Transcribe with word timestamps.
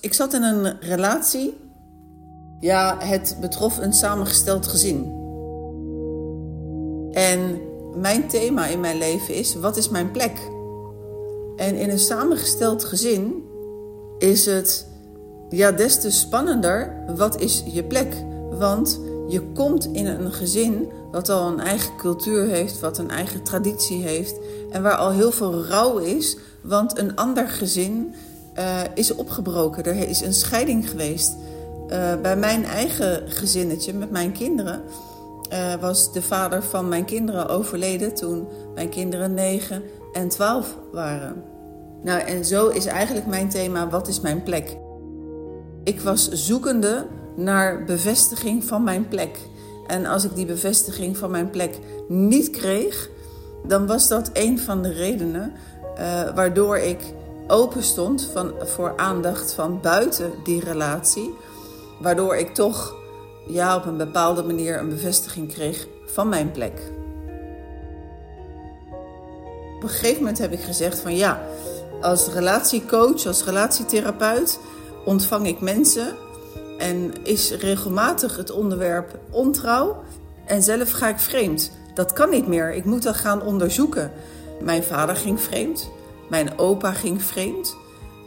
Ik 0.00 0.14
zat 0.14 0.34
in 0.34 0.42
een 0.42 0.80
relatie. 0.80 1.56
Ja, 2.58 2.96
het 2.98 3.36
betrof 3.40 3.78
een 3.78 3.92
samengesteld 3.92 4.66
gezin. 4.66 5.18
En 7.12 7.60
mijn 7.96 8.28
thema 8.28 8.66
in 8.66 8.80
mijn 8.80 8.98
leven 8.98 9.34
is: 9.34 9.54
wat 9.54 9.76
is 9.76 9.88
mijn 9.88 10.10
plek? 10.10 10.38
En 11.56 11.76
in 11.76 11.90
een 11.90 11.98
samengesteld 11.98 12.84
gezin 12.84 13.44
is 14.18 14.46
het 14.46 14.86
ja, 15.48 15.72
des 15.72 16.00
te 16.00 16.10
spannender: 16.10 17.04
wat 17.16 17.40
is 17.40 17.62
je 17.66 17.84
plek? 17.84 18.14
Want 18.50 19.00
je 19.28 19.42
komt 19.54 19.86
in 19.92 20.06
een 20.06 20.32
gezin 20.32 20.88
wat 21.10 21.28
al 21.28 21.48
een 21.48 21.60
eigen 21.60 21.96
cultuur 21.96 22.46
heeft, 22.46 22.80
wat 22.80 22.98
een 22.98 23.10
eigen 23.10 23.42
traditie 23.42 24.02
heeft 24.02 24.34
en 24.70 24.82
waar 24.82 24.96
al 24.96 25.10
heel 25.10 25.32
veel 25.32 25.64
rouw 25.64 25.98
is, 25.98 26.36
want 26.62 26.98
een 26.98 27.16
ander 27.16 27.48
gezin 27.48 28.14
uh, 28.58 28.80
is 28.94 29.14
opgebroken. 29.14 29.84
Er 29.84 30.08
is 30.08 30.20
een 30.20 30.34
scheiding 30.34 30.90
geweest. 30.90 31.36
Uh, 31.90 32.20
bij 32.22 32.36
mijn 32.36 32.64
eigen 32.64 33.22
gezinnetje 33.30 33.92
met 33.92 34.10
mijn 34.10 34.32
kinderen 34.32 34.82
uh, 35.52 35.74
was 35.74 36.12
de 36.12 36.22
vader 36.22 36.62
van 36.62 36.88
mijn 36.88 37.04
kinderen 37.04 37.48
overleden 37.48 38.14
toen 38.14 38.48
mijn 38.74 38.88
kinderen 38.88 39.34
9 39.34 39.82
en 40.12 40.28
12 40.28 40.76
waren. 40.92 41.44
Nou, 42.02 42.20
en 42.20 42.44
zo 42.44 42.68
is 42.68 42.86
eigenlijk 42.86 43.26
mijn 43.26 43.48
thema: 43.48 43.88
wat 43.88 44.08
is 44.08 44.20
mijn 44.20 44.42
plek? 44.42 44.76
Ik 45.84 46.00
was 46.00 46.28
zoekende 46.28 47.06
naar 47.36 47.84
bevestiging 47.84 48.64
van 48.64 48.84
mijn 48.84 49.08
plek. 49.08 49.38
En 49.86 50.06
als 50.06 50.24
ik 50.24 50.34
die 50.34 50.46
bevestiging 50.46 51.16
van 51.16 51.30
mijn 51.30 51.50
plek 51.50 51.78
niet 52.08 52.50
kreeg, 52.50 53.10
dan 53.66 53.86
was 53.86 54.08
dat 54.08 54.30
een 54.32 54.58
van 54.58 54.82
de 54.82 54.92
redenen 54.92 55.52
waardoor 56.34 56.78
ik 56.78 56.98
open 57.50 57.82
stond 57.82 58.28
van, 58.32 58.52
voor 58.58 58.96
aandacht 58.96 59.52
van 59.52 59.80
buiten 59.80 60.32
die 60.44 60.64
relatie. 60.64 61.34
Waardoor 62.00 62.36
ik 62.36 62.54
toch 62.54 62.94
ja, 63.46 63.76
op 63.76 63.84
een 63.84 63.96
bepaalde 63.96 64.42
manier 64.42 64.78
een 64.78 64.88
bevestiging 64.88 65.52
kreeg 65.52 65.86
van 66.06 66.28
mijn 66.28 66.50
plek. 66.50 66.80
Op 69.76 69.82
een 69.82 69.88
gegeven 69.88 70.18
moment 70.18 70.38
heb 70.38 70.52
ik 70.52 70.60
gezegd 70.60 70.98
van 70.98 71.16
ja, 71.16 71.42
als 72.00 72.28
relatiecoach, 72.28 73.26
als 73.26 73.44
relatietherapeut 73.44 74.58
ontvang 75.04 75.46
ik 75.46 75.60
mensen 75.60 76.16
en 76.78 77.12
is 77.22 77.50
regelmatig 77.50 78.36
het 78.36 78.50
onderwerp 78.50 79.18
ontrouw 79.30 80.02
en 80.44 80.62
zelf 80.62 80.90
ga 80.90 81.08
ik 81.08 81.18
vreemd. 81.18 81.70
Dat 81.94 82.12
kan 82.12 82.30
niet 82.30 82.46
meer. 82.46 82.74
Ik 82.74 82.84
moet 82.84 83.02
dat 83.02 83.16
gaan 83.16 83.42
onderzoeken. 83.42 84.12
Mijn 84.60 84.82
vader 84.82 85.16
ging 85.16 85.40
vreemd. 85.40 85.90
Mijn 86.30 86.58
opa 86.58 86.92
ging 86.92 87.22
vreemd. 87.22 87.76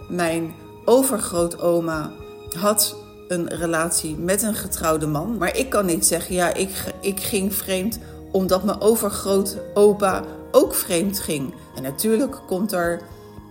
Mijn 0.10 0.54
overgrootoma 0.86 2.12
had 2.58 2.96
een 3.28 3.48
relatie 3.48 4.16
met 4.16 4.42
een 4.42 4.56
getrouwde 4.56 5.08
man. 5.08 5.38
Maar 5.38 5.58
ik 5.58 5.70
kan 5.70 5.86
niet 5.86 6.06
zeggen, 6.06 6.36
ja, 6.36 6.54
ik, 6.54 6.94
ik 7.02 7.20
ging 7.20 7.54
vreemd 7.54 8.00
omdat 8.32 8.64
mijn 8.64 8.82
overgrootopa 8.82 10.24
ook 10.52 10.76
vreemd 10.76 11.20
ging. 11.20 11.54
En 11.76 11.84
natuurlijk 11.84 12.42
komt 12.48 12.72
er 12.72 13.02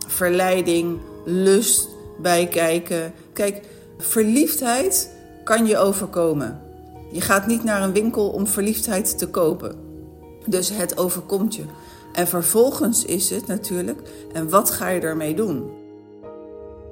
verleiding, 0.07 1.01
lust 1.25 1.89
bij 2.19 2.47
kijken. 2.47 3.13
Kijk, 3.33 3.61
verliefdheid 3.99 5.11
kan 5.45 5.67
je 5.67 5.79
overkomen. 5.79 6.61
Je 7.13 7.21
gaat 7.21 7.47
niet 7.47 7.65
naar 7.65 7.83
een 7.83 7.93
winkel 7.93 8.29
om 8.29 8.47
verliefdheid 8.47 9.19
te 9.19 9.29
kopen. 9.29 9.77
Dus 10.47 10.71
het 10.71 10.99
overkomt 10.99 11.55
je. 11.55 11.63
En 12.13 12.29
vervolgens 12.29 13.05
is 13.05 13.31
het 13.31 13.47
natuurlijk, 13.47 14.01
en 14.33 14.49
wat 14.49 14.71
ga 14.71 14.89
je 14.89 15.01
ermee 15.01 15.35
doen? 15.35 15.71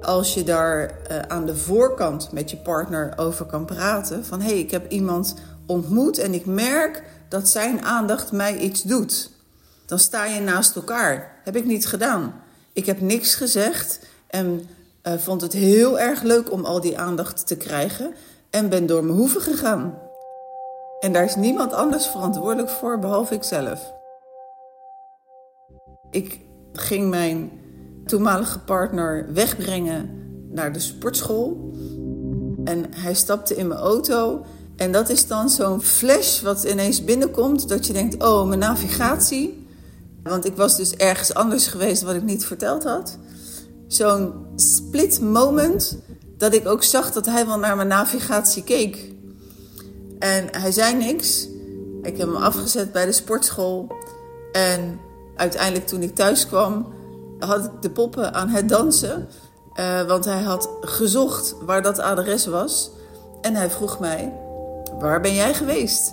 Als 0.03 0.35
je 0.35 0.45
daar 0.45 0.99
uh, 1.11 1.19
aan 1.19 1.47
de 1.47 1.57
voorkant 1.57 2.33
met 2.33 2.51
je 2.51 2.57
partner 2.57 3.13
over 3.17 3.47
kan 3.47 3.65
praten, 3.65 4.25
van 4.25 4.41
hé, 4.41 4.49
hey, 4.49 4.59
ik 4.59 4.71
heb 4.71 4.91
iemand 4.91 5.35
ontmoet 5.67 6.19
en 6.19 6.35
ik 6.35 6.47
merk 6.47 7.03
dat 7.29 7.49
zijn 7.49 7.85
aandacht 7.85 8.33
mij 8.33 8.57
iets 8.57 8.83
doet. 8.83 9.31
Dan 9.87 9.99
sta 9.99 10.25
je 10.25 10.41
naast 10.41 10.77
elkaar. 10.77 11.41
Heb 11.45 11.57
ik 11.57 11.65
niet 11.65 11.87
gedaan. 11.87 12.35
Ik 12.73 12.87
heb 12.87 13.01
niks 13.01 13.35
gezegd 13.35 14.01
en 14.27 14.69
uh, 15.03 15.13
vond 15.19 15.41
het 15.41 15.53
heel 15.53 15.99
erg 15.99 16.23
leuk 16.23 16.53
om 16.53 16.65
al 16.65 16.81
die 16.81 16.99
aandacht 16.99 17.47
te 17.47 17.57
krijgen 17.57 18.15
en 18.51 18.69
ben 18.69 18.87
door 18.87 19.05
mijn 19.05 19.17
hoeven 19.17 19.41
gegaan. 19.41 19.99
En 21.01 21.13
daar 21.13 21.25
is 21.25 21.37
niemand 21.37 21.73
anders 21.73 22.07
verantwoordelijk 22.07 22.71
voor 22.71 22.99
behalve 22.99 23.35
ikzelf. 23.35 24.00
Ik 26.11 26.41
ging 26.73 27.11
mijn 27.11 27.51
toenmalige 28.07 28.59
partner 28.59 29.33
wegbrengen 29.33 30.11
naar 30.49 30.73
de 30.73 30.81
sportschool. 30.81 31.75
En 32.65 32.85
hij 32.95 33.15
stapte 33.15 33.57
in 33.57 33.69
mijn 33.69 33.81
auto. 33.81 34.45
En 34.77 34.93
dat 34.93 35.09
is 35.09 35.27
dan 35.27 35.49
zo'n 35.49 35.83
flash 35.83 36.41
wat 36.41 36.65
ineens 36.65 37.05
binnenkomt. 37.05 37.69
Dat 37.69 37.87
je 37.87 37.93
denkt, 37.93 38.23
oh, 38.23 38.47
mijn 38.47 38.59
navigatie. 38.59 39.67
Want 40.23 40.45
ik 40.45 40.57
was 40.57 40.77
dus 40.77 40.95
ergens 40.95 41.35
anders 41.35 41.67
geweest 41.67 42.03
wat 42.03 42.15
ik 42.15 42.23
niet 42.23 42.45
verteld 42.45 42.85
had. 42.85 43.19
Zo'n 43.87 44.33
split 44.57 45.21
moment 45.21 45.99
dat 46.37 46.55
ik 46.55 46.69
ook 46.69 46.83
zag 46.83 47.13
dat 47.13 47.27
hij 47.27 47.47
wel 47.47 47.59
naar 47.59 47.77
mijn 47.77 47.89
navigatie 47.89 48.65
keek. 48.65 49.13
En 50.19 50.49
hij 50.51 50.73
zei 50.73 50.97
niks. 50.97 51.49
Ik 52.03 52.17
heb 52.17 52.27
hem 52.27 52.37
afgezet 52.37 52.93
bij 52.93 53.07
de 53.07 53.13
sportschool. 53.13 53.93
En 54.53 54.99
uiteindelijk 55.41 55.87
toen 55.87 56.03
ik 56.03 56.15
thuis 56.15 56.47
kwam, 56.47 56.87
had 57.39 57.65
ik 57.65 57.71
de 57.81 57.91
poppen 57.91 58.35
aan 58.35 58.49
het 58.49 58.69
dansen. 58.69 59.29
Uh, 59.75 60.03
want 60.03 60.25
hij 60.25 60.43
had 60.43 60.71
gezocht 60.81 61.55
waar 61.61 61.83
dat 61.83 61.99
adres 61.99 62.47
was. 62.47 62.91
En 63.41 63.55
hij 63.55 63.71
vroeg 63.71 63.99
mij, 63.99 64.33
waar 64.99 65.21
ben 65.21 65.35
jij 65.35 65.55
geweest? 65.55 66.13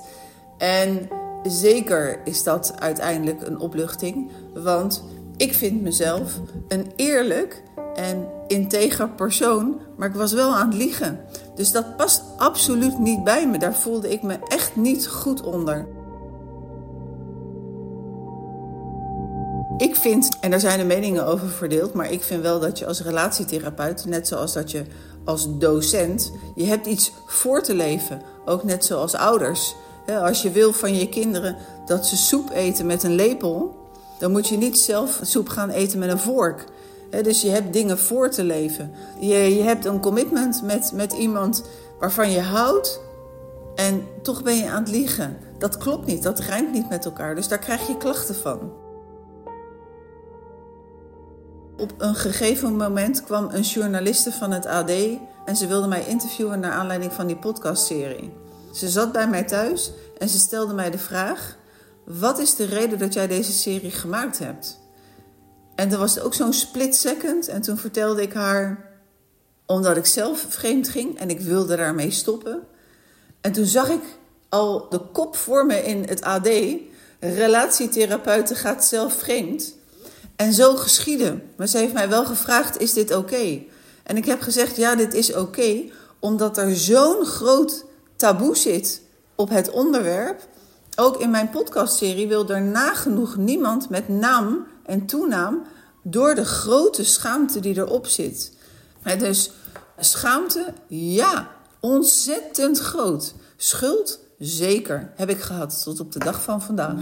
En 0.57 1.09
zeker 1.43 2.19
is 2.23 2.43
dat 2.43 2.73
uiteindelijk 2.79 3.47
een 3.47 3.59
opluchting. 3.59 4.31
Want 4.53 5.03
ik 5.37 5.53
vind 5.53 5.81
mezelf 5.81 6.39
een 6.67 6.91
eerlijk 6.95 7.63
en 7.95 8.27
integer 8.47 9.09
persoon, 9.09 9.79
maar 9.95 10.09
ik 10.09 10.15
was 10.15 10.33
wel 10.33 10.55
aan 10.55 10.67
het 10.67 10.77
liegen. 10.77 11.19
Dus 11.55 11.71
dat 11.71 11.97
past 11.97 12.23
absoluut 12.37 12.99
niet 12.99 13.23
bij 13.23 13.47
me. 13.47 13.57
Daar 13.57 13.75
voelde 13.75 14.11
ik 14.11 14.23
me 14.23 14.37
echt 14.47 14.75
niet 14.75 15.07
goed 15.07 15.41
onder. 15.41 15.87
Ik 19.77 19.95
vind, 19.95 20.37
en 20.39 20.49
daar 20.49 20.59
zijn 20.59 20.79
de 20.79 20.85
meningen 20.85 21.25
over 21.25 21.49
verdeeld, 21.49 21.93
maar 21.93 22.11
ik 22.11 22.23
vind 22.23 22.41
wel 22.41 22.59
dat 22.59 22.79
je 22.79 22.85
als 22.85 23.01
relatietherapeut, 23.01 24.05
net 24.05 24.27
zoals 24.27 24.53
dat 24.53 24.71
je 24.71 24.83
als 25.25 25.57
docent, 25.57 26.31
je 26.55 26.65
hebt 26.65 26.85
iets 26.85 27.11
voor 27.25 27.61
te 27.61 27.73
leven. 27.73 28.21
Ook 28.45 28.63
net 28.63 28.85
zoals 28.85 29.15
ouders. 29.15 29.75
Als 30.21 30.41
je 30.41 30.51
wil 30.51 30.73
van 30.73 30.95
je 30.95 31.09
kinderen 31.09 31.55
dat 31.85 32.05
ze 32.05 32.17
soep 32.17 32.51
eten 32.51 32.85
met 32.85 33.03
een 33.03 33.15
lepel, 33.15 33.75
dan 34.19 34.31
moet 34.31 34.47
je 34.47 34.57
niet 34.57 34.77
zelf 34.77 35.19
soep 35.21 35.49
gaan 35.49 35.69
eten 35.69 35.99
met 35.99 36.09
een 36.09 36.19
vork. 36.19 36.65
Dus 37.21 37.41
je 37.41 37.49
hebt 37.49 37.73
dingen 37.73 37.97
voor 37.97 38.29
te 38.29 38.43
leven. 38.43 38.91
Je, 39.19 39.61
hebt 39.63 39.85
een 39.85 39.99
commitment 39.99 40.61
met, 40.63 40.91
met 40.93 41.13
iemand 41.13 41.63
waarvan 41.99 42.31
je 42.31 42.41
houdt 42.41 43.01
en 43.75 44.07
toch 44.21 44.43
ben 44.43 44.55
je 44.55 44.69
aan 44.69 44.83
het 44.83 44.91
liegen. 44.91 45.37
Dat 45.59 45.77
klopt 45.77 46.05
niet, 46.05 46.23
dat 46.23 46.39
rijmt 46.39 46.73
niet 46.73 46.89
met 46.89 47.05
elkaar. 47.05 47.35
Dus 47.35 47.47
daar 47.47 47.59
krijg 47.59 47.87
je 47.87 47.97
klachten 47.97 48.35
van. 48.35 48.85
Op 51.77 51.93
een 51.97 52.15
gegeven 52.15 52.75
moment 52.75 53.23
kwam 53.23 53.49
een 53.51 53.61
journaliste 53.61 54.31
van 54.31 54.51
het 54.51 54.65
AD 54.65 54.91
en 55.45 55.55
ze 55.55 55.67
wilde 55.67 55.87
mij 55.87 56.05
interviewen 56.05 56.59
naar 56.59 56.71
aanleiding 56.71 57.13
van 57.13 57.27
die 57.27 57.35
podcastserie. 57.35 58.31
Ze 58.73 58.89
zat 58.89 59.11
bij 59.11 59.27
mij 59.27 59.43
thuis 59.43 59.91
en 60.17 60.29
ze 60.29 60.39
stelde 60.39 60.73
mij 60.73 60.91
de 60.91 60.97
vraag: 60.97 61.57
Wat 62.05 62.39
is 62.39 62.55
de 62.55 62.65
reden 62.65 62.99
dat 62.99 63.13
jij 63.13 63.27
deze 63.27 63.51
serie 63.51 63.91
gemaakt 63.91 64.39
hebt? 64.39 64.79
En 65.75 65.91
er 65.91 65.97
was 65.97 66.19
ook 66.19 66.33
zo'n 66.33 66.53
split 66.53 66.95
second 66.95 67.47
en 67.47 67.61
toen 67.61 67.77
vertelde 67.77 68.21
ik 68.21 68.33
haar 68.33 68.85
omdat 69.65 69.97
ik 69.97 70.05
zelf 70.05 70.45
vreemd 70.49 70.89
ging 70.89 71.19
en 71.19 71.29
ik 71.29 71.39
wilde 71.39 71.75
daarmee 71.75 72.11
stoppen. 72.11 72.63
En 73.41 73.51
toen 73.51 73.65
zag 73.65 73.89
ik 73.89 74.03
al 74.49 74.89
de 74.89 74.99
kop 74.99 75.35
voor 75.35 75.65
me 75.65 75.83
in 75.83 76.03
het 76.07 76.21
AD: 76.21 76.49
relatietherapeuten 77.19 78.55
gaat 78.55 78.85
zelf 78.85 79.13
vreemd. 79.13 79.76
En 80.37 80.53
zo 80.53 80.75
geschieden. 80.75 81.41
Maar 81.55 81.67
ze 81.67 81.77
heeft 81.77 81.93
mij 81.93 82.09
wel 82.09 82.25
gevraagd: 82.25 82.79
is 82.79 82.93
dit 82.93 83.15
oké? 83.15 83.61
En 84.03 84.17
ik 84.17 84.25
heb 84.25 84.41
gezegd: 84.41 84.75
ja, 84.75 84.95
dit 84.95 85.13
is 85.13 85.33
oké, 85.33 85.83
omdat 86.19 86.57
er 86.57 86.75
zo'n 86.75 87.25
groot 87.25 87.85
taboe 88.15 88.57
zit 88.57 89.01
op 89.35 89.49
het 89.49 89.69
onderwerp. 89.69 90.47
Ook 90.95 91.17
in 91.17 91.29
mijn 91.29 91.49
podcastserie 91.49 92.27
wil 92.27 92.49
er 92.49 92.61
nagenoeg 92.61 93.37
niemand 93.37 93.89
met 93.89 94.07
naam 94.07 94.67
en 94.85 95.05
toenaam 95.05 95.63
door 96.03 96.35
de 96.35 96.45
grote 96.45 97.03
schaamte 97.03 97.59
die 97.59 97.77
erop 97.77 98.07
zit. 98.07 98.51
dus 99.17 99.51
schaamte, 99.99 100.73
ja, 100.87 101.51
ontzettend 101.79 102.79
groot. 102.79 103.33
Schuld, 103.55 104.19
zeker, 104.39 105.11
heb 105.15 105.29
ik 105.29 105.39
gehad 105.39 105.83
tot 105.83 105.99
op 105.99 106.11
de 106.11 106.19
dag 106.19 106.41
van 106.41 106.61
vandaag. 106.61 107.01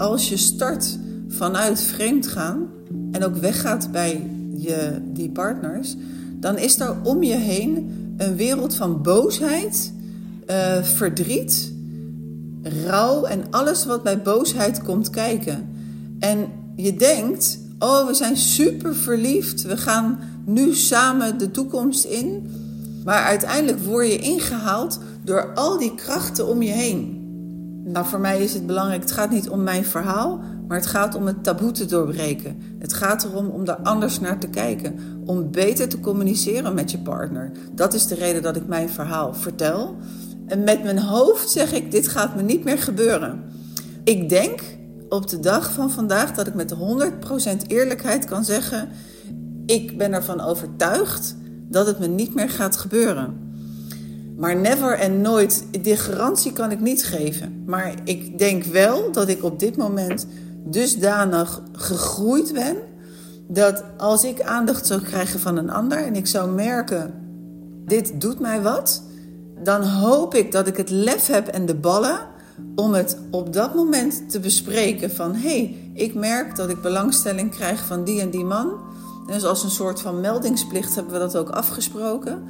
Als 0.00 0.28
je 0.28 0.36
start 0.36 0.98
vanuit 1.28 1.80
vreemd 1.80 2.26
gaan, 2.26 2.68
en 3.12 3.24
ook 3.24 3.36
weggaat 3.36 3.90
bij 3.92 4.30
je, 4.56 5.00
die 5.04 5.30
partners, 5.30 5.96
dan 6.34 6.58
is 6.58 6.80
er 6.80 6.96
om 7.02 7.22
je 7.22 7.34
heen 7.34 7.92
een 8.16 8.36
wereld 8.36 8.74
van 8.74 9.02
boosheid, 9.02 9.92
uh, 10.50 10.82
verdriet, 10.82 11.72
rouw 12.62 13.24
en 13.24 13.44
alles 13.50 13.86
wat 13.86 14.02
bij 14.02 14.22
boosheid 14.22 14.82
komt 14.82 15.10
kijken. 15.10 15.68
En 16.18 16.46
je 16.76 16.96
denkt, 16.96 17.58
oh, 17.78 18.06
we 18.06 18.14
zijn 18.14 18.36
super 18.36 18.94
verliefd, 18.94 19.62
we 19.62 19.76
gaan 19.76 20.18
nu 20.44 20.74
samen 20.74 21.38
de 21.38 21.50
toekomst 21.50 22.04
in. 22.04 22.50
Maar 23.04 23.22
uiteindelijk 23.22 23.84
word 23.84 24.06
je 24.06 24.18
ingehaald 24.18 24.98
door 25.24 25.54
al 25.54 25.78
die 25.78 25.94
krachten 25.94 26.46
om 26.46 26.62
je 26.62 26.72
heen. 26.72 27.19
Nou, 27.84 28.06
voor 28.06 28.20
mij 28.20 28.42
is 28.42 28.54
het 28.54 28.66
belangrijk, 28.66 29.02
het 29.02 29.12
gaat 29.12 29.30
niet 29.30 29.48
om 29.48 29.62
mijn 29.62 29.84
verhaal, 29.84 30.40
maar 30.68 30.76
het 30.76 30.86
gaat 30.86 31.14
om 31.14 31.26
het 31.26 31.44
taboe 31.44 31.70
te 31.70 31.86
doorbreken. 31.86 32.62
Het 32.78 32.92
gaat 32.92 33.24
erom 33.24 33.48
om 33.48 33.64
daar 33.64 33.80
anders 33.82 34.20
naar 34.20 34.38
te 34.38 34.48
kijken, 34.48 34.98
om 35.24 35.50
beter 35.50 35.88
te 35.88 36.00
communiceren 36.00 36.74
met 36.74 36.90
je 36.90 36.98
partner. 36.98 37.50
Dat 37.72 37.94
is 37.94 38.06
de 38.06 38.14
reden 38.14 38.42
dat 38.42 38.56
ik 38.56 38.66
mijn 38.66 38.88
verhaal 38.88 39.34
vertel. 39.34 39.96
En 40.46 40.64
met 40.64 40.82
mijn 40.82 40.98
hoofd 40.98 41.50
zeg 41.50 41.72
ik, 41.72 41.90
dit 41.90 42.08
gaat 42.08 42.36
me 42.36 42.42
niet 42.42 42.64
meer 42.64 42.78
gebeuren. 42.78 43.42
Ik 44.04 44.28
denk 44.28 44.60
op 45.08 45.28
de 45.28 45.40
dag 45.40 45.72
van 45.72 45.90
vandaag 45.90 46.32
dat 46.32 46.46
ik 46.46 46.54
met 46.54 46.74
100% 47.62 47.66
eerlijkheid 47.66 48.24
kan 48.24 48.44
zeggen, 48.44 48.88
ik 49.66 49.98
ben 49.98 50.12
ervan 50.12 50.40
overtuigd 50.40 51.36
dat 51.68 51.86
het 51.86 51.98
me 51.98 52.06
niet 52.06 52.34
meer 52.34 52.50
gaat 52.50 52.76
gebeuren. 52.76 53.49
Maar 54.40 54.56
never 54.56 54.98
en 54.98 55.20
nooit, 55.20 55.64
die 55.80 55.96
garantie 55.96 56.52
kan 56.52 56.70
ik 56.70 56.80
niet 56.80 57.04
geven. 57.04 57.62
Maar 57.66 57.94
ik 58.04 58.38
denk 58.38 58.64
wel 58.64 59.12
dat 59.12 59.28
ik 59.28 59.44
op 59.44 59.58
dit 59.58 59.76
moment 59.76 60.26
dusdanig 60.64 61.62
gegroeid 61.72 62.52
ben. 62.52 62.76
Dat 63.48 63.84
als 63.96 64.24
ik 64.24 64.42
aandacht 64.42 64.86
zou 64.86 65.00
krijgen 65.00 65.40
van 65.40 65.56
een 65.56 65.70
ander 65.70 65.98
en 65.98 66.16
ik 66.16 66.26
zou 66.26 66.50
merken, 66.50 67.14
dit 67.84 68.20
doet 68.20 68.40
mij 68.40 68.62
wat. 68.62 69.02
Dan 69.62 69.82
hoop 69.82 70.34
ik 70.34 70.52
dat 70.52 70.66
ik 70.66 70.76
het 70.76 70.90
lef 70.90 71.26
heb 71.26 71.46
en 71.46 71.66
de 71.66 71.74
ballen 71.74 72.18
om 72.74 72.94
het 72.94 73.18
op 73.30 73.52
dat 73.52 73.74
moment 73.74 74.30
te 74.30 74.40
bespreken 74.40 75.10
van... 75.10 75.34
hé, 75.34 75.40
hey, 75.40 75.76
ik 75.94 76.14
merk 76.14 76.56
dat 76.56 76.70
ik 76.70 76.82
belangstelling 76.82 77.50
krijg 77.50 77.86
van 77.86 78.04
die 78.04 78.20
en 78.20 78.30
die 78.30 78.44
man. 78.44 78.72
Dus 79.26 79.44
als 79.44 79.62
een 79.62 79.70
soort 79.70 80.00
van 80.00 80.20
meldingsplicht 80.20 80.94
hebben 80.94 81.12
we 81.12 81.18
dat 81.18 81.36
ook 81.36 81.50
afgesproken. 81.50 82.42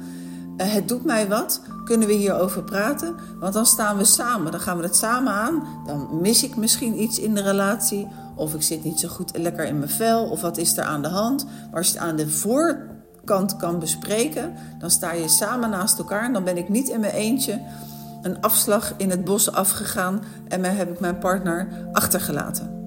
Eh, 0.57 0.73
het 0.73 0.87
doet 0.87 1.05
mij 1.05 1.27
wat, 1.27 1.61
kunnen 1.83 2.07
we 2.07 2.13
hierover 2.13 2.63
praten? 2.63 3.15
Want 3.39 3.53
dan 3.53 3.65
staan 3.65 3.97
we 3.97 4.03
samen, 4.03 4.51
dan 4.51 4.61
gaan 4.61 4.77
we 4.77 4.83
het 4.83 4.95
samen 4.95 5.33
aan. 5.33 5.63
Dan 5.85 6.21
mis 6.21 6.43
ik 6.43 6.55
misschien 6.55 7.01
iets 7.01 7.19
in 7.19 7.35
de 7.35 7.41
relatie, 7.41 8.07
of 8.35 8.53
ik 8.53 8.61
zit 8.61 8.83
niet 8.83 8.99
zo 8.99 9.07
goed 9.07 9.37
lekker 9.37 9.65
in 9.65 9.77
mijn 9.77 9.91
vel, 9.91 10.29
of 10.29 10.41
wat 10.41 10.57
is 10.57 10.77
er 10.77 10.83
aan 10.83 11.01
de 11.01 11.07
hand. 11.07 11.45
Maar 11.45 11.77
als 11.77 11.87
je 11.87 11.93
het 11.93 12.01
aan 12.01 12.15
de 12.15 12.29
voorkant 12.29 13.57
kan 13.57 13.79
bespreken, 13.79 14.53
dan 14.79 14.89
sta 14.89 15.11
je 15.11 15.27
samen 15.27 15.69
naast 15.69 15.97
elkaar. 15.97 16.23
En 16.23 16.33
dan 16.33 16.43
ben 16.43 16.57
ik 16.57 16.69
niet 16.69 16.89
in 16.89 16.99
mijn 16.99 17.13
eentje 17.13 17.61
een 18.21 18.41
afslag 18.41 18.93
in 18.97 19.09
het 19.09 19.23
bos 19.23 19.51
afgegaan 19.51 20.23
en 20.47 20.63
heb 20.63 20.91
ik 20.91 20.99
mijn 20.99 21.17
partner 21.17 21.67
achtergelaten. 21.91 22.80